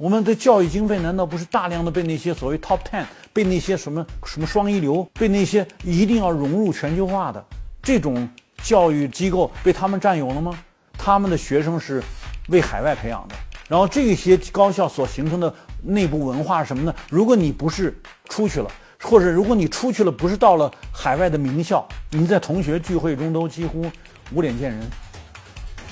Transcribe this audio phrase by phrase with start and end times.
[0.00, 3.04] 我们的教育经费难道不是大量的被那些所谓 top ten，
[3.34, 7.44] 被那些什么什么双一流，被那些一定要融入全球化的
[7.82, 8.26] 这种
[8.62, 10.58] 教育机构被他们占有了吗？
[10.94, 12.02] 他们的学生是
[12.48, 13.34] 为海外培养的，
[13.68, 16.94] 然后这些高校所形成的内部文化是什么呢？
[17.10, 17.94] 如果你不是
[18.30, 18.70] 出去了，
[19.02, 23.84] 或者如果你出去了，不是到了海外的名校，你在同学聚会中都几乎
[24.32, 24.80] 无脸见人，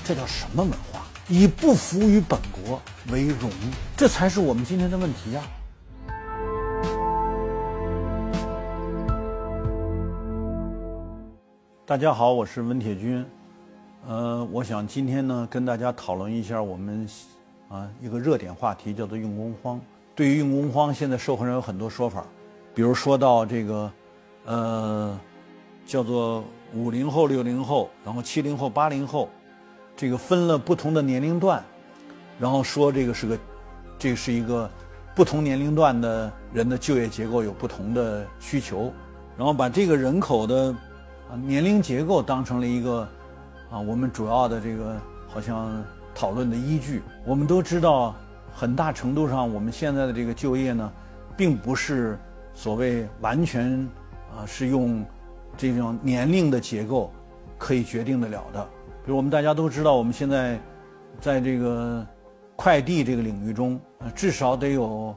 [0.03, 0.98] 这叫什么文化？
[1.31, 3.51] 以不服于本国为荣，
[3.95, 5.43] 这才是我们今天的问题呀！
[11.85, 13.23] 大家好，我是温铁军。
[14.07, 17.07] 呃，我想今天呢，跟大家讨论一下我们
[17.69, 19.79] 啊一个热点话题，叫做用工荒。
[20.15, 22.25] 对于用工荒，现在社会上有很多说法，
[22.73, 23.91] 比如说到这个，
[24.45, 25.19] 呃，
[25.85, 29.29] 叫做五零后、六零后，然后七零后、八零后。
[29.99, 31.61] 这个分了不同的年龄段，
[32.39, 33.37] 然后说这个是个，
[33.97, 34.71] 这是一个
[35.13, 38.93] 不同年龄段的人的就业结构有不同的需求，
[39.37, 40.73] 然后把这个人口的
[41.29, 43.05] 啊年龄结构当成了一个
[43.69, 44.95] 啊我们主要的这个
[45.27, 45.83] 好像
[46.15, 47.03] 讨论的依据。
[47.25, 48.15] 我们都知道，
[48.55, 50.89] 很大程度上我们现在的这个就业呢，
[51.35, 52.17] 并不是
[52.53, 53.85] 所谓完全
[54.33, 55.05] 啊是用
[55.57, 57.11] 这种年龄的结构
[57.57, 58.65] 可以决定得了的。
[59.03, 60.59] 比如我们大家都知道，我们现在
[61.19, 62.05] 在这个
[62.55, 63.79] 快递这个领域中，
[64.13, 65.15] 至少得有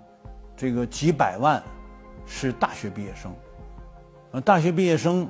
[0.56, 1.62] 这个几百万
[2.24, 3.32] 是大学毕业生。
[4.30, 5.28] 呃，大学毕业生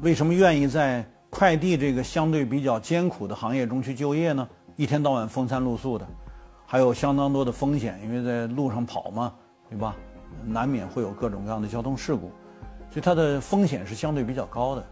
[0.00, 4.48] 为什么愿意在快递这个相对比较艰苦的行业中去就业呢？
[4.76, 6.06] 一天到晚风餐露宿的，
[6.66, 9.32] 还有相当多的风险，因为在路上跑嘛，
[9.70, 9.94] 对吧？
[10.44, 12.32] 难免会有各种各样的交通事故，
[12.90, 14.84] 所以它的风险是相对比较高的。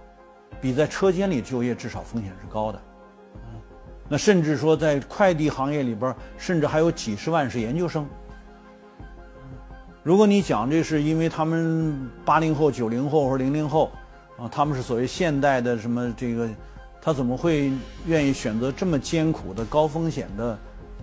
[0.62, 2.80] 比在车间里就业至少风险是高的，
[4.08, 8.06] 那甚至说在快递行业里边，甚至还有几十万是研究生。
[10.04, 13.90] 如果你讲这是因为他们八零后、九零后或者零零后
[14.38, 16.48] 啊，他们是所谓现代的什么这个，
[17.00, 17.72] 他怎么会
[18.06, 20.56] 愿意选择这么艰苦的高风险的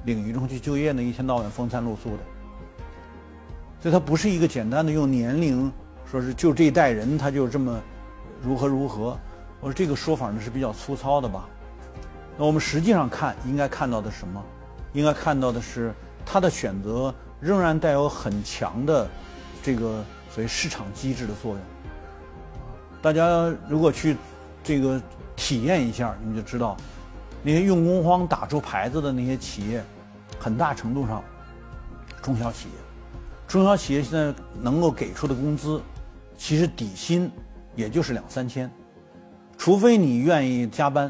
[0.06, 1.03] 领域中去就业呢？
[1.03, 2.24] 一天到晚风餐露宿的，
[3.81, 5.70] 所以他不是一个简单的用年龄
[6.09, 7.78] 说是就这一代人他就这么
[8.41, 9.18] 如何如何。
[9.62, 11.47] 我说这个说法呢是比较粗糙的吧？
[12.38, 14.44] 那我们实际上看，应该看到的什么？
[14.94, 15.94] 应该看到的是
[16.25, 19.08] 他的选择仍然带有很强的
[19.62, 21.62] 这个所谓市场机制的作用。
[23.02, 24.16] 大家如果去
[24.64, 25.02] 这个
[25.36, 26.76] 体验一下，你们就知道，
[27.44, 29.84] 那些用工荒打出牌子的那些企业，
[30.40, 31.22] 很大程度上
[32.22, 32.76] 中小企业，
[33.47, 35.81] 中小企业现在能够给出的工资，
[36.38, 37.30] 其实底薪
[37.76, 38.70] 也就是两三千。
[39.69, 41.06] 除非你愿意加班，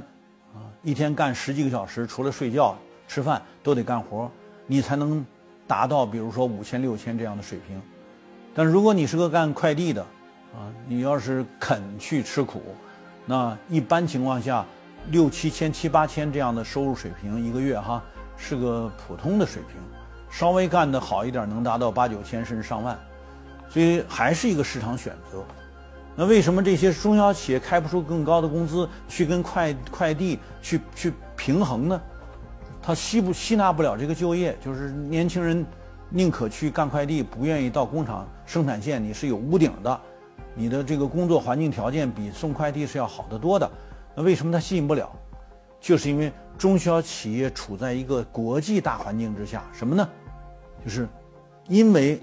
[0.53, 2.77] 啊，一天干十几个小时，除了睡觉、
[3.07, 4.29] 吃饭都得干活，
[4.67, 5.25] 你才能
[5.65, 7.81] 达到比如说五千、六千这样的水平。
[8.53, 10.01] 但如果你是个干快递的，
[10.53, 12.61] 啊，你要是肯去吃苦，
[13.25, 14.65] 那一般情况下
[15.07, 18.03] 六七千、七八千这样的收入水平一个月哈，
[18.35, 19.81] 是个普通的水平。
[20.29, 22.99] 稍微干得好一点，能达到八九千甚至上万，
[23.69, 25.45] 所以还是一个市场选择。
[26.19, 32.01] 那为什么这些中小企业开不出更高的工资去跟快快递去去平衡呢？
[32.81, 35.65] 他吸不吸纳不了这个就业，就是年轻人
[36.09, 39.01] 宁可去干快递，不愿意到工厂生产线。
[39.01, 40.01] 你是有屋顶的，
[40.53, 43.71] 你的这个工作环境条件比送快递是要好得多的。
[44.13, 45.09] 那为什么它吸引不了？
[45.79, 50.05] 就是因为中小企业处在一个国际大环境之下，什么呢？
[50.83, 51.07] 就是
[51.69, 52.21] 因为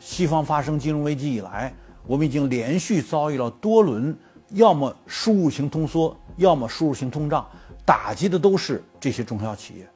[0.00, 1.72] 西方发生金融危机以来。
[2.06, 4.16] 我们已经连续遭遇了多轮，
[4.50, 7.46] 要么输入型通缩，要么输入型通胀，
[7.84, 9.88] 打击的都是这些中小企业。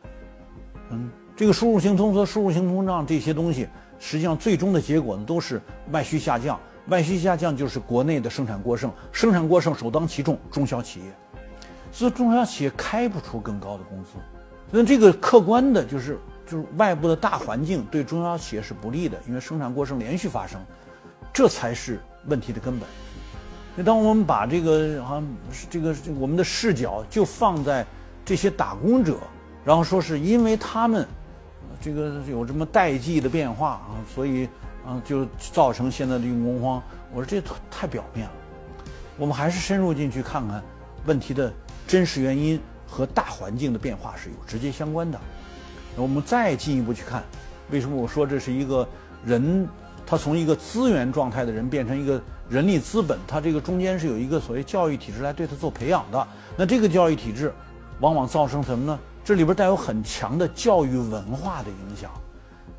[0.91, 3.69] 嗯，这个输入型通缩、输入型通胀这些东西，
[3.99, 6.59] 实际上最终的结果呢，都是外需下降。
[6.89, 11.06] 外需下降就是国内的生产过剩，生产过剩首当其冲中小企业，
[11.91, 14.11] 所以中小企业开不出更高的工资。
[14.71, 20.61] 那这个客观的就是就是外部的大环境对中小企业是不利的，因为生产过剩连续发生。
[21.37, 22.88] 这才是问题的根本。
[23.77, 25.23] 那当我们把这个啊，
[25.69, 27.85] 这个我们的视角就放在
[28.25, 29.19] 这些打工者，
[29.62, 31.06] 然后说是因为他们
[31.79, 34.49] 这个有这么代际的变化啊，所以
[34.87, 36.83] 啊就造成现在的用工荒。
[37.12, 38.32] 我说这太表面了，
[39.19, 40.62] 我们还是深入进去看看
[41.05, 41.53] 问题的
[41.87, 45.21] 真实原因和大环境的变化是有直接相关的。
[45.97, 47.23] 我们再进一步去看，
[47.71, 48.89] 为什么我说这是一个
[49.23, 49.69] 人？
[50.06, 56.29] 他从一个资源状态的人变成一个人力资本，他这个中间是有一个所谓教育体制来对他做培养的。
[56.56, 57.53] 那这个教育体制，
[58.00, 58.99] 往往造成什么呢？
[59.25, 62.08] 这里边带有很强的教育文化的影响。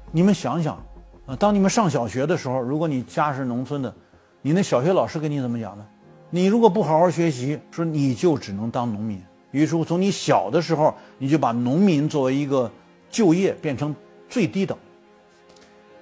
[0.10, 0.82] 你们想想，
[1.26, 3.94] 啊，当你们上小学的时候，如果你家是农村的，
[4.42, 5.86] 你那小学老师跟你怎么讲呢？
[6.30, 9.22] 你如果不好好学习，说你就只能当农民。
[9.52, 12.72] 于是乎，从你小的时候，你就把农民作为一个
[13.10, 13.94] 就业变成
[14.30, 14.78] 最低等。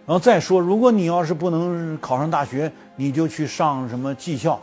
[0.06, 4.60] 然后再说，如果你要是不能考上大学，你就去上什么技校，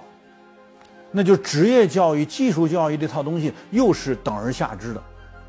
[1.11, 5.03] 那就职业教育、技术教育这套东西又是等而下之的。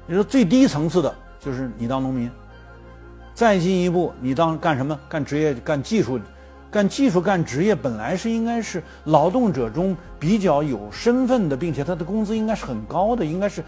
[0.08, 2.30] 你说最低层次的就是你当农民，
[3.34, 5.00] 再进一步，你当干什么？
[5.08, 6.20] 干职业、干技术。
[6.72, 13.64] 干技术、干职业本来是应该是劳动者中比较有身份的，并且他的工资应该是很高的，应该是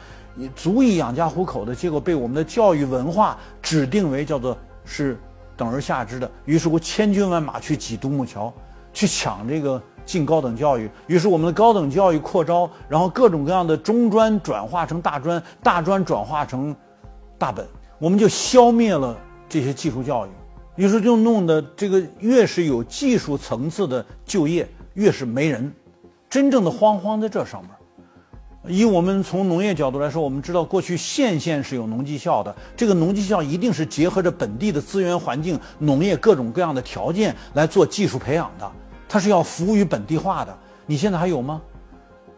[0.56, 1.76] 足以养家糊口的。
[1.76, 5.16] 结果被我们的教育文化指定为叫做是
[5.58, 6.30] 等而下之的。
[6.46, 8.54] 于是乎，千军万马去挤独木桥，
[8.94, 10.90] 去抢这个进高等教育。
[11.08, 16.76] 于是我们的高等教育扩招，然后各种各样的中专转化成大专，大专转化成
[17.38, 17.66] 大本，
[18.00, 19.18] 我们就消灭了
[19.48, 20.30] 这些技术教育。
[20.76, 25.72] 于是就弄得这个越是有技术层次的就业，越是没人。
[26.30, 27.72] 真正的慌慌在这上面。
[28.68, 38.72] 以我们从农业角度来说，我们知道过去县县是有农技校的，这个农技校一定是结合着本地的资源环境、农业各种各样的条件来做技术培养的，
[39.08, 40.58] 它是要服务于本地化的。
[40.86, 41.62] 你现在还有吗？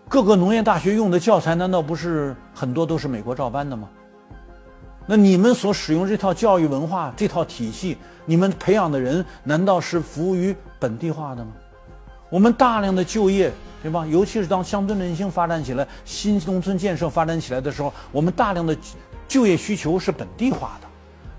[0.09, 3.89] 各个农业大学用的教材难道不是很多都是美国照搬的吗？
[5.05, 11.51] 那你们所使用这套教育文化这套体系，你们培养的人难道是服务于本地化的吗？
[12.29, 13.51] 我们大量的就业，
[13.87, 14.05] 对吧？
[14.05, 18.77] 尤其是当乡村振兴发展起来、新农村建设发展起来的时候，我们大量的
[19.29, 20.87] 就业需求是本地化的，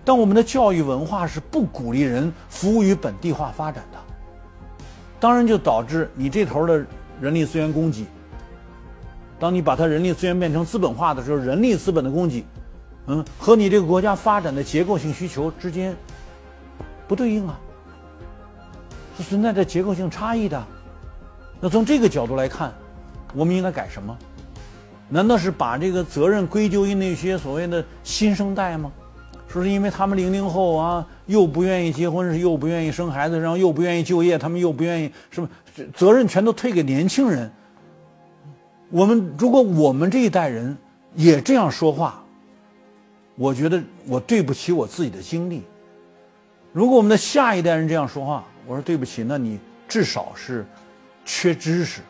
[0.02, 3.98] 但我们的教育文化是不鼓励人服务于本地化发展的。
[5.20, 6.82] 当然，就导致你这头的
[7.20, 8.06] 人力资源供给，
[9.38, 12.46] 当你把它人力资源变成资本化的时候，人力资本的供给。
[13.08, 15.94] 嗯，和你这个国家发展的结构性需求之间
[17.06, 17.60] 不对应啊，
[19.18, 20.66] 是存在着结构性差异的。
[21.60, 22.72] 那从这个角度来看，
[23.34, 24.16] 我们应该改什么？
[25.08, 28.92] 难道是把这个责任归咎于那些所谓的新生代吗？
[29.48, 35.48] 说是因为他们零零后啊，又不愿意结婚，是又不愿意生孩子，然后又不愿意就业，他们又不愿意什么？
[35.94, 37.50] 责任全都推给年轻人。
[38.90, 40.76] 我们如果我们这一代人
[41.14, 42.22] 也这样说话。
[43.40, 45.62] 我觉得我对不起我自己的经历。
[46.72, 50.66] 如果我们的下一代人这样说话，我说对不起，那你至少是
[51.28, 52.00] 缺知识。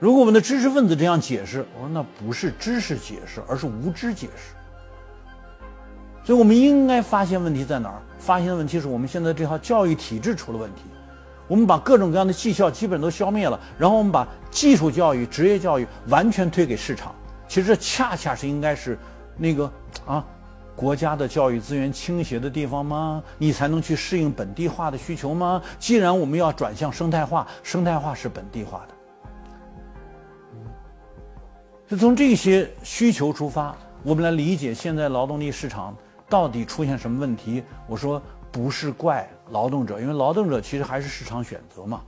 [0.00, 4.54] 如果我们的知识分子这样解释，我说那不是知识解释，而是无知解释。
[6.24, 8.02] 所以我们应该发现问题在哪儿？
[8.18, 10.82] 发现问题是我们现在这套教育体制出了问题。
[11.46, 17.14] 我们把各种各样的技校基本都消灭了，然后我们把技术教育、职业教育完全推给市场。
[17.46, 18.98] 其实这恰恰是应该是。
[19.36, 19.68] 那个
[20.06, 20.24] 啊，
[20.76, 23.22] 国家的教育资源倾斜的地方吗？
[23.38, 25.62] 你才能去适应本地化的需求吗？
[25.78, 28.94] 既然我们要转向生态化，生态化是本地化的。
[31.86, 35.96] 就从这些需求出发，我们来理解现在劳动力市场
[36.28, 37.62] 到底出现什么问题。
[37.86, 38.20] 我说
[38.50, 42.00] 不是怪劳动者，因为劳动者其实还是市场选择嘛，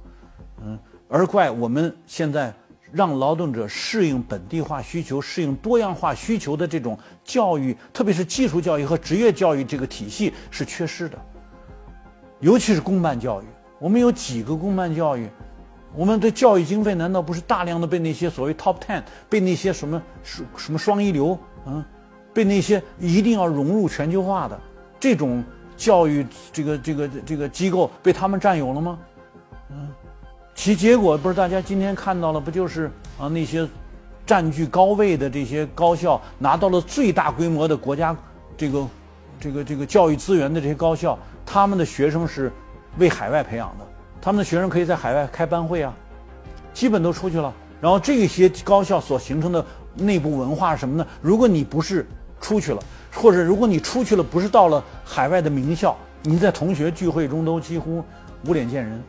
[0.65, 0.79] 嗯，
[1.09, 2.53] 而怪我们现在。
[2.93, 11.19] 让劳动者适应本地化需求、适应多样化需求的这种教育，特别是技术教育和职业教育这个体系是缺失的。
[12.41, 13.45] 尤其是公办教育，
[13.79, 15.29] 我们有几个公办教育？
[15.95, 20.03] 我们的教育经费难道不是大量的被那些所谓 top ten、被那些什么
[20.57, 21.83] 什么双一流，嗯，
[22.35, 24.61] 被那些一定要融入全球化的
[25.01, 25.43] 这种
[25.77, 28.99] 教育这个这个这个机构被他们占有了吗？
[29.71, 29.89] 嗯。
[30.57, 33.69] 其结果不是大家今天看到了，不就是啊那些
[34.25, 38.17] 占据高位的这些高校拿到了最大规模的国家
[38.57, 38.89] 这个
[39.39, 42.51] 这个这个教育资源的这些高校，他们的学生是
[42.97, 43.87] 为海外培养的，
[44.21, 45.95] 他们的学生可以在海外开班会啊，
[46.73, 47.53] 基本都出去了。
[47.79, 51.07] 然后这些高校所形成的内部文化什么呢？
[51.21, 52.05] 如果你不是
[52.41, 52.83] 出去了，
[53.15, 58.03] 或者如果你出去了，不是到了海外的名校，你在同学聚会中都几乎
[58.47, 59.01] 无脸见人。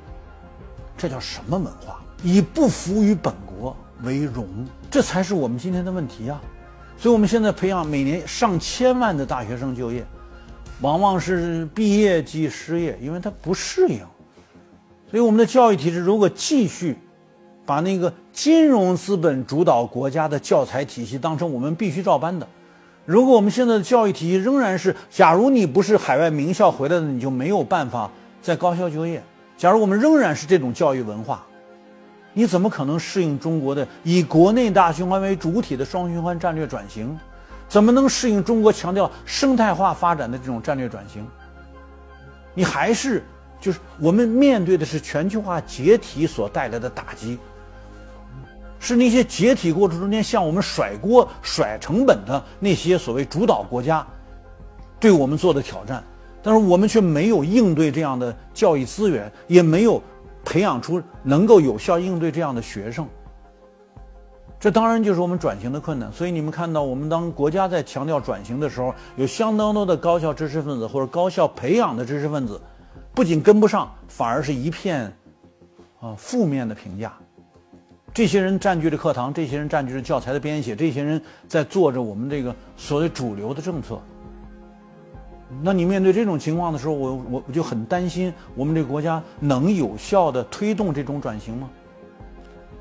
[0.98, 2.02] 这叫什么文化？
[2.24, 4.48] 以不服于本国为荣，
[4.90, 6.42] 这才是我们今天的问题啊！
[6.98, 10.04] 所以，我们现在培养每年上千万的大学生就业，
[10.82, 14.00] 往往是毕业即失业，因为他不适应。
[15.12, 16.98] 所以，我们的教育体制如果继续
[17.68, 22.48] 把那个金融资本主导国家的教材体系当成我们必须照搬的，
[23.06, 28.10] 如果我们现在的教育体系仍然是，假如你不是海外名校回来的，你就没有办法
[28.42, 29.22] 在高校就业。
[29.58, 31.44] 假如我们仍然是这种教育文化，
[32.32, 37.18] 你怎么可能适应中国的以国内大循环为主体的双循环战略转型？
[37.68, 41.28] 怎么能适应中国强调生态化发展的这种战略转型？
[42.54, 43.24] 你还是
[43.60, 47.40] 就是我们面对的是全球化解体所带来的打击，
[48.80, 54.06] 是那些解体过程中间向我们甩锅、甩成本的那些所谓主导国家
[55.00, 56.04] 对我们做的挑战，
[56.48, 60.02] 但是我们却没有应对这样的教育资源，也没有
[60.46, 63.06] 培养出能够有效应对这样的学生。
[64.58, 66.10] 这当然就是我们转型的困难。
[66.10, 72.62] 所以你们看到，我们当国家在强调转型的时候，有相当多的高校知识分子或者高校培养的知识分子，
[73.14, 75.14] 不仅跟不上，反而是一片
[76.00, 77.12] 啊负面的评价。
[78.14, 84.00] 这些人占据着课堂，这些人占据着教材的编写，这些人在做着我们这个所谓主流的政策。
[85.62, 91.70] 那你面对这种情况的时候，我我我就很担心，我们这个国家能有效的推动这种转型吗？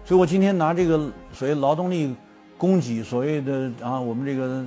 [0.04, 2.14] 所以我今天拿这个所谓劳动力
[2.56, 4.64] 供给，所谓的啊，我们这个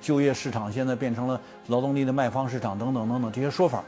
[0.00, 3.82] 就业市场现在变成了劳动力的卖方市场等等等等这些说法，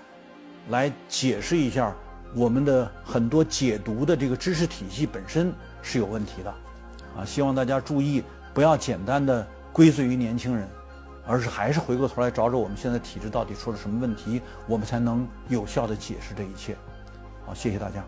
[0.70, 1.94] 来解释一下
[2.34, 6.50] 我们的很多解读的这个知识体系本身是有问题的，
[7.18, 8.22] 啊，希望大家注意，
[8.54, 10.66] 不要简单的归罪于年轻人，
[11.26, 16.76] 而是还是回过头来找找我们现在体制到底出了什么问题，我们才能有效的解释这一切。
[17.44, 18.04] 好，谢谢大家。